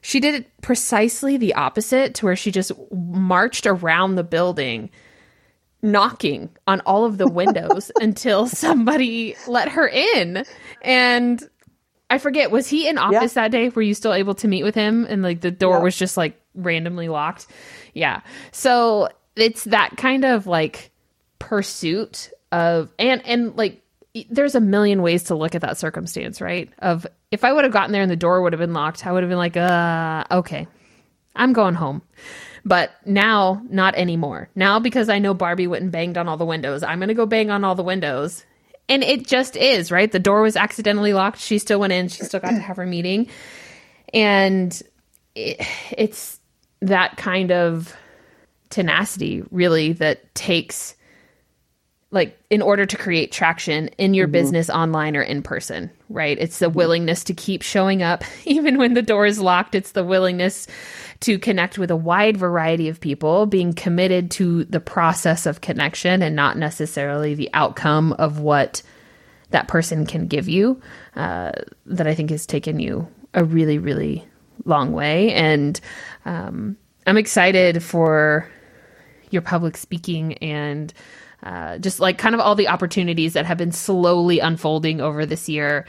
[0.00, 4.90] she did it precisely the opposite to where she just marched around the building
[5.82, 10.44] knocking on all of the windows until somebody let her in.
[10.82, 11.42] And
[12.08, 13.42] I forget, was he in office yeah.
[13.44, 13.68] that day?
[13.68, 15.06] Were you still able to meet with him?
[15.08, 15.82] And like the door yeah.
[15.82, 17.46] was just like randomly locked.
[17.94, 18.20] Yeah.
[18.50, 20.90] So it's that kind of like
[21.38, 23.82] pursuit of and and like
[24.30, 26.70] there's a million ways to look at that circumstance, right?
[26.78, 29.12] Of if I would have gotten there and the door would have been locked, I
[29.12, 30.68] would have been like, uh, okay,
[31.34, 32.02] I'm going home.
[32.64, 34.48] But now, not anymore.
[34.54, 37.14] Now, because I know Barbi went and banged on all the windows, I'm going to
[37.14, 38.44] go bang on all the windows.
[38.88, 40.12] And it just is, right?
[40.12, 41.40] The door was accidentally locked.
[41.40, 42.08] She still went in.
[42.08, 43.28] She still got to have her meeting.
[44.12, 44.80] And
[45.34, 46.38] it, it's
[46.82, 47.96] that kind of
[48.68, 50.94] tenacity, really, that takes
[52.12, 54.32] like in order to create traction in your mm-hmm.
[54.32, 56.36] business online or in person, right?
[56.38, 56.76] It's the mm-hmm.
[56.76, 59.74] willingness to keep showing up even when the door is locked.
[59.74, 60.68] It's the willingness
[61.20, 66.22] to connect with a wide variety of people, being committed to the process of connection
[66.22, 68.82] and not necessarily the outcome of what
[69.50, 70.80] that person can give you.
[71.16, 71.52] Uh,
[71.86, 74.26] that I think has taken you a really, really
[74.66, 75.32] long way.
[75.32, 75.80] And
[76.26, 78.50] um, I'm excited for
[79.30, 80.92] your public speaking and
[81.42, 85.48] uh, just like kind of all the opportunities that have been slowly unfolding over this
[85.48, 85.86] year.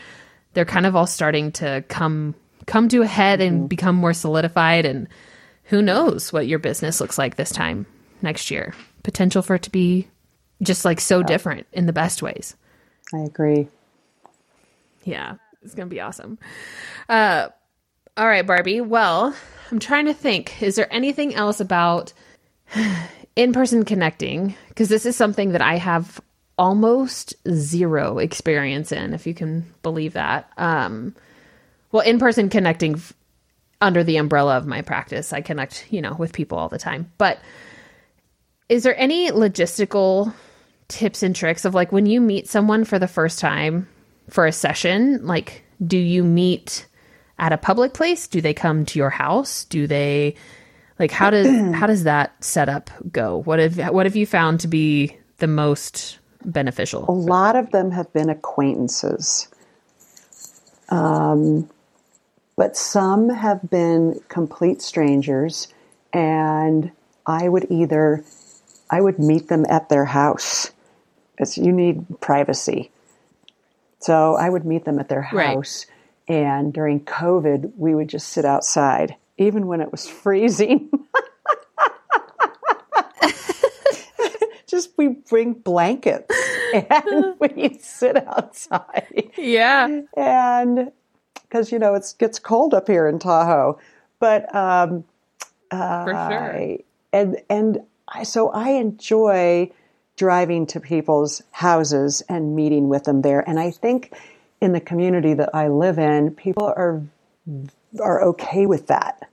[0.54, 2.36] They're kind of all starting to come
[2.66, 3.68] come to a head and mm-hmm.
[3.68, 5.08] become more solidified and
[5.66, 7.86] who knows what your business looks like this time
[8.22, 8.74] next year.
[9.04, 10.08] Potential for it to be
[10.62, 12.56] just like so different in the best ways.
[13.14, 13.68] I agree.
[15.04, 16.38] Yeah it's gonna be awesome.
[17.10, 17.48] Uh
[18.16, 18.82] all right barbi.
[18.82, 19.36] Well
[19.72, 20.62] i'm trying to think.
[20.62, 22.14] Is there anything else about
[23.36, 26.22] in-person connecting because this is something that i have
[26.58, 30.52] almost zero experience in if you can believe that.
[30.58, 31.16] Um
[31.92, 33.14] well in-person connecting f-
[33.82, 37.12] under the umbrella of my practice i connect you know with people all the time.
[37.18, 37.40] But
[38.70, 40.34] is there any logistical
[40.88, 43.88] tips and tricks of like when you meet someone for the first time
[44.30, 46.86] for a session like do you meet
[47.40, 48.28] at a public place?
[48.28, 49.66] Do they come to your house?
[49.66, 50.36] Do they
[51.00, 53.42] like how does how does that setup go?
[53.44, 57.06] What have what have you found to be the most beneficial?
[57.08, 59.48] A lot of them have been acquaintances.
[60.90, 61.70] Um,
[62.56, 65.68] but some have been complete strangers
[66.12, 66.92] and
[67.26, 68.24] I would either
[68.90, 70.72] I would meet them at their house.
[71.40, 72.92] It's, you need privacy.
[74.00, 75.88] So I would meet them at their house
[76.30, 76.36] right.
[76.36, 80.90] and during COVID we would just sit outside even when it was freezing.
[84.68, 86.36] Just we bring blankets
[86.74, 89.32] and we sit outside.
[89.38, 90.02] Yeah.
[90.18, 90.92] And
[91.44, 93.80] because, you know, it gets cold up here in Tahoe.
[94.20, 95.04] But, um,
[95.70, 96.78] uh, for sure.
[97.12, 99.70] And, and I, so I enjoy
[100.16, 103.48] driving to people's houses and meeting with them there.
[103.48, 104.14] And I think
[104.62, 107.04] in the community that I live in, people are
[108.02, 109.30] are okay with that.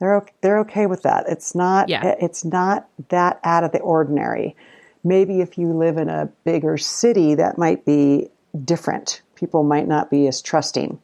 [0.00, 1.24] They're they're okay with that.
[1.28, 2.04] It's not Yeah.
[2.04, 4.56] Eh, it's not that out of the ordinary.
[5.02, 8.28] Maybe if you live in a bigger city, that might be
[8.64, 9.22] different.
[9.34, 10.98] People might not be as trusting,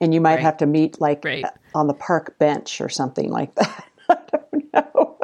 [0.00, 0.40] and you might Right.
[0.42, 1.44] have to meet like Right.
[1.74, 3.84] on the park bench or something like that.
[4.08, 5.16] I don't know.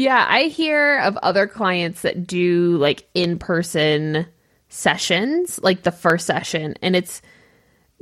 [0.00, 4.24] Yeah, I hear of other clients that do like in person
[4.70, 7.20] sessions, like the first session, and it's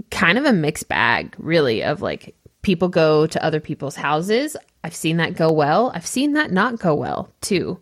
[0.09, 4.57] kind of a mixed bag, really, of like people go to other people's houses.
[4.84, 5.90] I've seen that go well.
[5.92, 7.80] I've seen that not go well too.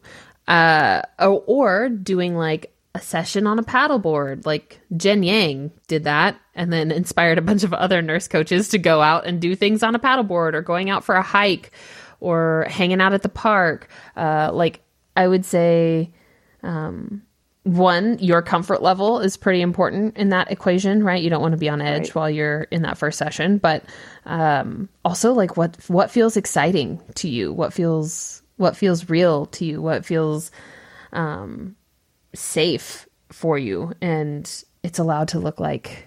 [0.49, 6.41] Uh, or, or doing like a session on a paddleboard, like Jen Yang did that,
[6.55, 9.83] and then inspired a bunch of other nurse coaches to go out and do things
[9.83, 11.71] on a paddleboard, or going out for a hike,
[12.21, 13.89] or hanging out at the park.
[14.17, 14.81] Uh, like
[15.17, 16.11] I would say,
[16.63, 17.23] um,
[17.65, 21.21] one, your comfort level is pretty important in that equation, right?
[21.23, 22.15] You don't want to be on edge Right.
[22.15, 23.83] while you're in that first session, but
[24.25, 29.65] um, also like what what feels exciting to you, what feels what feels real to
[29.65, 30.51] you, what feels
[31.13, 31.75] um,
[32.35, 36.07] safe for you, and it's allowed to look like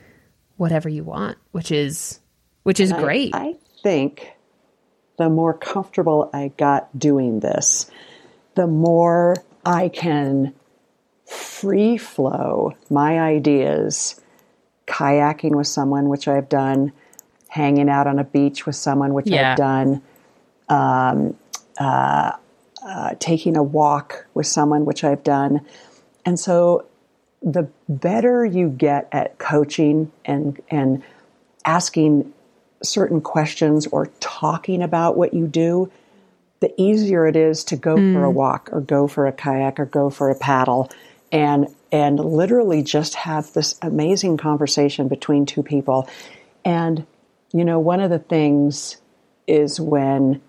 [0.56, 2.20] whatever you want, which is
[2.64, 3.36] which is great.
[3.36, 4.32] I think
[5.20, 7.92] the more comfortable I got doing this,
[8.56, 10.54] the more I can
[11.26, 14.20] free flow my ideas,
[14.88, 16.94] kayaking with someone, which I've done,
[17.50, 19.52] hanging out on a beach with someone, which Yeah.
[19.52, 20.02] I've done,
[20.70, 21.36] um,
[21.78, 22.32] uh,
[22.82, 25.60] uh, taking a walk with someone, which I've done.
[26.26, 26.86] And so
[27.42, 31.04] the better you get at coaching and, and
[31.66, 32.34] asking
[32.84, 35.92] certain questions or talking about what you do,
[36.60, 38.34] the easier it is to go for a mm.
[38.34, 40.90] walk or go for a kayak or go for a paddle
[41.32, 46.08] and and literally just have this amazing conversation between two people.
[46.64, 47.06] And
[47.52, 48.98] you know, one of the things
[49.48, 50.42] is when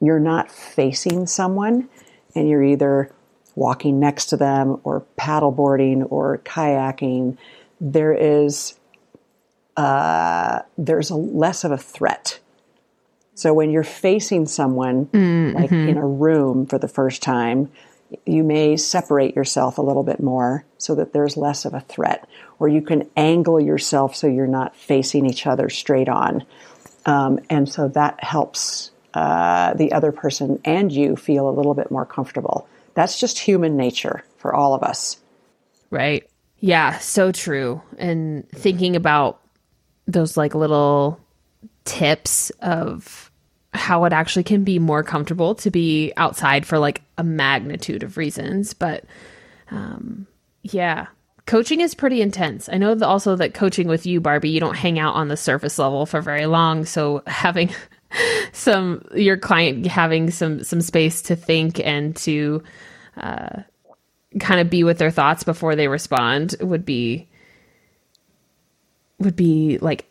[0.00, 1.88] you're not facing someone
[2.34, 3.10] and you're either
[3.54, 7.36] walking next to them or paddleboarding or kayaking,
[7.80, 8.78] there is
[9.76, 12.38] uh, there's a less of a threat.
[13.34, 15.10] So when you're facing someone,
[15.54, 17.70] like in a room for the first time,
[18.24, 22.28] you may separate yourself a little bit more so that there's less of a threat,
[22.58, 26.46] or you can angle yourself so you're not facing each other straight on,
[27.04, 31.90] um, and so that helps uh, the other person and you feel a little bit
[31.90, 32.68] more comfortable.
[32.94, 35.18] That's just human nature for all of us.
[35.90, 36.28] Right.
[36.60, 37.82] Yeah, so true.
[37.98, 39.40] And thinking about
[40.06, 41.20] those like little
[41.84, 43.30] tips of
[43.72, 48.16] how it actually can be more comfortable to be outside for like a magnitude of
[48.16, 48.72] reasons.
[48.72, 49.04] But
[49.70, 50.26] um,
[50.62, 51.06] yeah,
[51.46, 52.68] coaching is pretty intense.
[52.68, 55.36] I know that also that coaching with you, Barbi, you don't hang out on the
[55.36, 56.84] surface level for very long.
[56.84, 57.70] So having
[58.52, 62.62] some your client having some some space to think and to
[63.16, 63.62] uh,
[64.40, 67.28] kind of be with their thoughts before they respond would be
[69.18, 70.06] would be like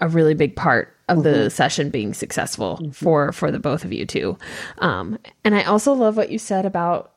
[0.00, 4.04] a really big part of the session being successful for for the both of you
[4.04, 4.36] too.
[4.78, 7.12] Um, and I also love what you said about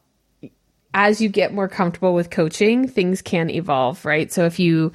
[0.94, 4.32] as you get more comfortable with coaching, things can evolve, right?
[4.32, 4.92] So if you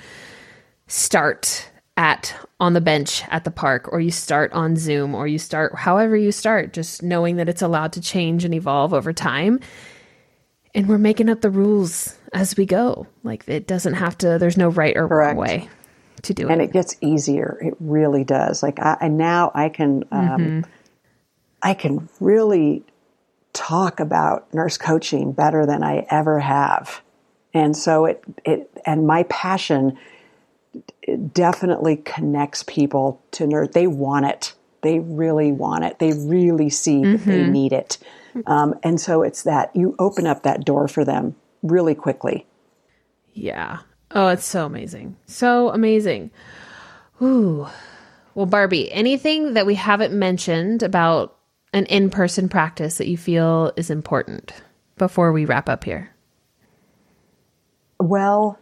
[0.86, 5.38] start at on the bench at the park or you start on Zoom or you
[5.38, 9.60] start however you start, just knowing that it's allowed to change and evolve over time.
[10.74, 13.06] And we're making up the rules as we go.
[13.22, 15.36] Like it doesn't have to there's no right or Correct.
[15.36, 15.68] wrong way
[16.24, 16.64] to do and it.
[16.64, 17.58] it gets easier.
[17.60, 18.62] It really does.
[18.62, 20.64] Like I, and now I can, um,
[21.62, 22.84] I can really
[23.52, 27.00] talk about nurse coaching better than I ever have,
[27.52, 29.96] and so it it and my passion
[31.02, 33.68] it definitely connects people to nurse.
[33.72, 34.54] They want it.
[34.82, 35.98] They really want it.
[35.98, 37.98] They really see that they need it,
[38.46, 42.46] um, and so it's that you open up that door for them really quickly.
[43.32, 43.78] Yeah.
[44.14, 45.16] Oh, it's so amazing.
[45.26, 46.30] So amazing.
[47.20, 47.66] Ooh.
[48.34, 51.36] Well, Barbi, anything that we haven't mentioned about
[51.72, 54.52] an in person practice that you feel is important
[54.96, 56.10] before we wrap up here?
[58.00, 58.58] Well,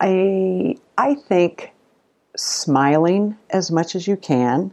[0.00, 1.72] I I think
[2.36, 4.72] smiling as much as you can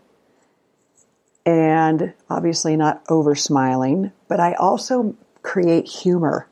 [1.45, 6.47] and obviously not over smiling, but I also create humor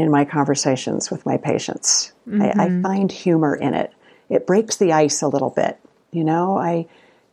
[0.00, 2.12] in my conversations with my patients.
[2.26, 2.82] I, I mm-hmm.
[2.82, 3.92] find humor in it.
[4.28, 5.78] It breaks the ice a little bit.
[6.12, 6.86] You know, I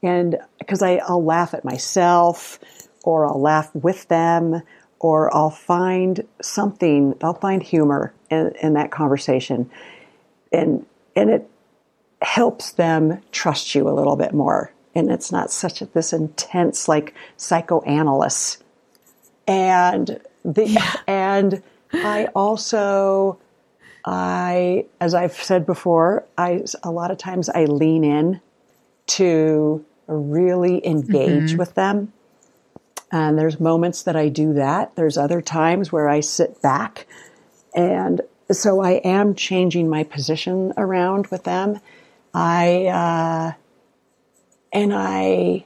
[0.03, 2.59] and because I'll laugh at myself
[3.03, 4.61] or I'll laugh with them
[4.99, 9.69] or I'll find something, I'll find humor in, in that conversation.
[10.51, 11.49] And, and it
[12.21, 14.71] helps them trust you a little bit more.
[14.95, 18.63] And it's not such a, this intense, like psychoanalyst.
[19.47, 20.95] And the, yeah.
[21.07, 21.61] and
[21.93, 23.39] I also,
[24.05, 28.41] I, as I've said before, I, a lot of times I lean in
[29.07, 31.57] to really engage mm-hmm.
[31.57, 32.13] with them.
[33.11, 34.95] And there's moments that I do that.
[34.95, 37.07] There's other times where I sit back.
[37.73, 38.21] And
[38.51, 41.79] so I am changing my position around with them.
[42.33, 43.53] I, uh,
[44.73, 45.65] and I,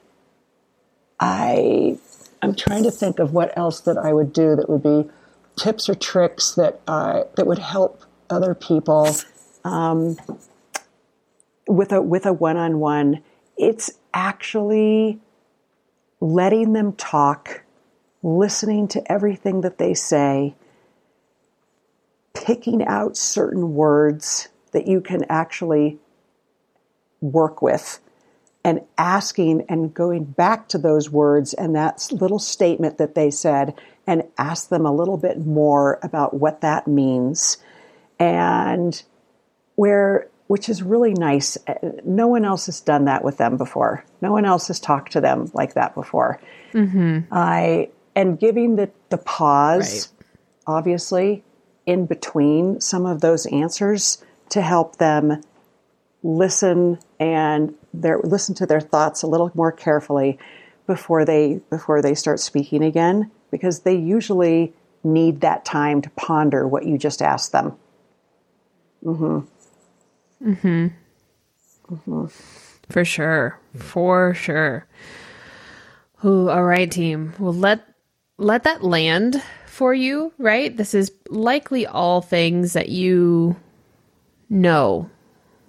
[1.19, 1.97] I,
[2.41, 5.09] I'm trying to think of what else that I would do that would be
[5.57, 9.15] tips or tricks that uh, that would help other people
[9.63, 10.17] um,
[11.67, 13.23] with a with a one on one.
[13.57, 15.19] It's actually
[16.19, 17.63] letting them talk,
[18.23, 20.55] listening to everything that they say,
[22.33, 25.99] picking out certain words that you can actually
[27.19, 27.99] work with
[28.63, 33.73] and asking and going back to those words and that little statement that they said
[34.11, 37.57] and ask them a little bit more about what that means
[38.19, 39.01] and
[39.75, 41.57] where which is really nice
[42.03, 45.21] no one else has done that with them before no one else has talked to
[45.21, 46.41] them like that before
[46.73, 47.19] mm-hmm.
[47.31, 50.75] i and giving the the pause right.
[50.75, 51.41] obviously
[51.85, 55.41] in between some of those answers to help them
[56.21, 60.37] listen and their listen to their thoughts a little more carefully
[60.85, 64.73] before they before they start speaking again because they usually
[65.03, 67.75] need that time to ponder what you just asked them.
[69.03, 69.45] Mhm.
[70.43, 70.91] Mhm.
[71.91, 72.31] Mhm.
[72.89, 73.59] For sure.
[73.75, 74.85] For sure.
[76.23, 77.33] Ooh, all right, team.
[77.39, 77.81] Well, let
[78.37, 80.75] let that land for you, right?
[80.75, 83.55] This is likely all things that you
[84.49, 85.09] know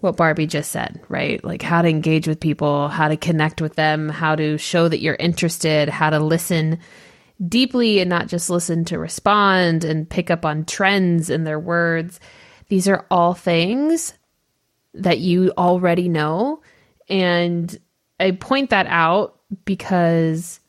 [0.01, 1.43] what Barbi just said, right?
[1.45, 5.01] Like how to engage with people, how to connect with them, how to show that
[5.01, 6.81] you're interested, how to listen
[7.47, 12.21] deeply and not just listen to respond and pick up on trends in their words.
[12.69, 14.15] These are all things
[14.95, 16.63] that you already know.
[17.09, 17.77] And
[18.21, 20.61] I point that out because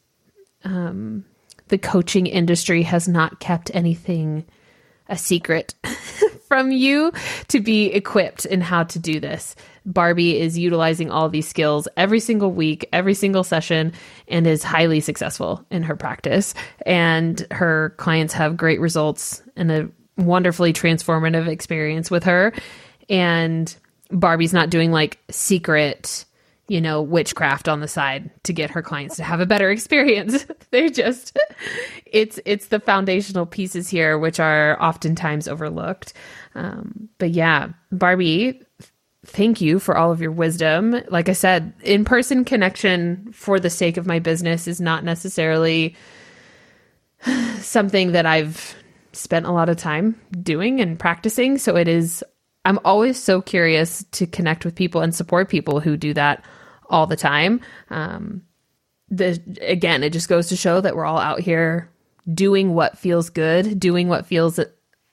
[0.63, 1.25] um,
[1.67, 4.45] the coaching industry has not kept anything
[5.07, 5.75] a secret
[6.47, 7.11] from you
[7.49, 9.55] to be equipped in how to do this.
[9.85, 13.93] Barbi is utilizing all these skills every single week, every single session,
[14.27, 16.53] and is highly successful in her practice.
[16.85, 22.53] And her clients have great results and a wonderfully transformative experience with her.
[23.09, 23.75] And
[24.11, 26.25] Barbi's not doing like secret
[26.69, 30.45] you know, witchcraft on the side to get her clients to have a better experience.
[30.71, 31.37] they just
[32.05, 36.13] it's it's the foundational pieces here which are oftentimes overlooked.
[36.55, 38.61] Um, but yeah, Barbi,
[39.25, 41.01] thank you for all of your wisdom.
[41.09, 45.95] Like I said, in person connection for the sake of my business is not necessarily
[47.59, 48.75] something that I've
[49.13, 51.57] spent a lot of time doing and practicing.
[51.57, 52.23] So it is
[52.65, 56.43] I'm always so curious to connect with people and support people who do that
[56.89, 57.61] all the time.
[57.89, 58.43] Um,
[59.09, 61.89] the again, it just goes to show that we're all out here
[62.33, 64.59] doing what feels good, doing what feels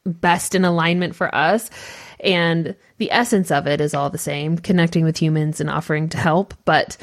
[0.04, 1.70] best in alignment for us.
[2.22, 6.18] And the essence of it is all the same connecting with humans and offering to
[6.18, 6.54] help.
[6.64, 6.96] But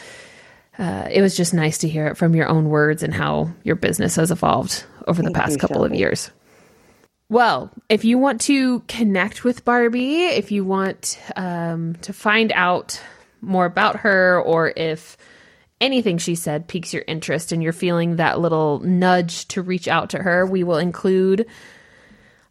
[0.78, 3.76] uh, it was just nice to hear it from your own words and how your
[3.76, 5.96] business has evolved over the Thank past you, couple Shelby.
[5.96, 6.32] of years.
[7.30, 13.02] Well, if you want to connect with Barbi, if you want um, to find out
[13.42, 15.18] more about her, or if
[15.82, 20.12] anything she said piques your interest and you're feeling that little nudge to reach out
[20.12, 21.46] to her, we will include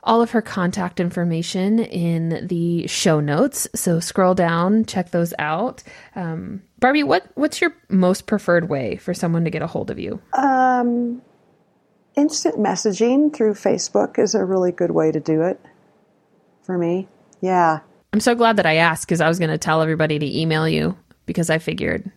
[0.06, 3.68] all of her contact information in the show notes.
[3.74, 5.82] So scroll down, check those out.
[6.14, 9.98] Um, Barbi, what what's your most preferred way for someone to get a hold of
[9.98, 10.22] you?
[10.32, 11.20] Um,
[12.16, 15.60] instant messaging through Facebook is a really good way to do it
[16.62, 17.08] for me.
[17.40, 17.80] Yeah.
[18.12, 20.68] I'm so glad that I asked because I was going to tell everybody to email
[20.68, 20.96] you
[21.26, 22.10] because I figured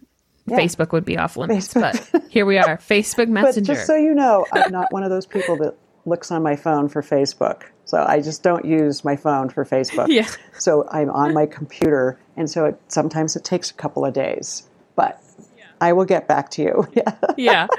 [0.45, 0.57] yeah.
[0.57, 1.73] Facebook would be off limits.
[1.73, 2.11] Facebook.
[2.11, 3.73] But here we are, Facebook Messenger.
[3.73, 5.75] But just so you know, I'm not one of those people that
[6.09, 7.63] looks on my phone for Facebook.
[7.85, 10.07] So I just don't use my phone for Facebook.
[10.09, 10.27] Yeah.
[10.57, 14.67] So I'm on my computer, and so it, sometimes it takes a couple of days,
[14.95, 15.21] but
[15.57, 15.65] yeah.
[15.79, 16.87] I will get back to you.
[17.37, 17.67] yeah.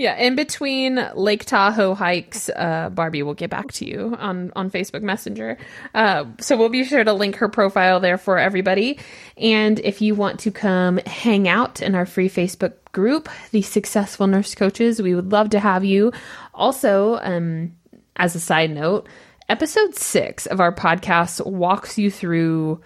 [0.00, 4.70] Yeah, in between Lake Tahoe hikes, uh, Barbi will get back to you on, on
[4.70, 5.58] Facebook Messenger.
[5.94, 8.98] Uh, so we'll be sure to link her profile there for everybody.
[9.36, 14.26] And if you want to come hang out in our free Facebook group, the Successful
[14.26, 16.12] Nurse Coaches, we would love to have you.
[16.54, 17.72] Also, um,
[18.16, 19.08] as a side note,
[19.48, 22.80] episode six of our podcast walks you through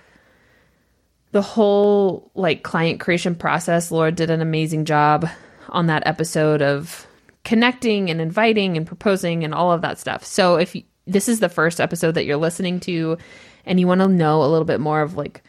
[1.33, 3.91] the whole like client creation process.
[3.91, 5.29] Laura did an amazing job
[5.69, 7.07] on that episode of
[7.43, 10.25] connecting and inviting and proposing and all of that stuff.
[10.25, 13.19] So if you, this is the first episode that you're listening to
[13.67, 15.43] and you want to know a little bit more of like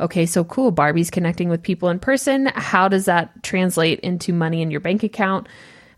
[0.00, 4.62] okay, so cool, Barbi's connecting with people in person, how does that translate into money
[4.62, 5.48] in your bank account?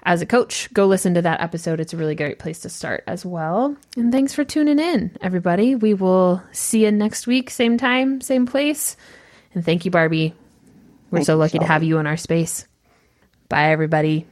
[0.02, 1.80] As a coach, go listen to that episode.
[1.80, 3.76] It's a really great place to start as well.
[3.96, 5.74] And thanks for tuning in, everybody.
[5.74, 8.96] We will see you next week, same time, same place.
[9.52, 10.32] And thank you, Barbi.
[11.10, 12.66] We're Thank so you, lucky to have you in our space.
[13.48, 14.26] Bye, everybody.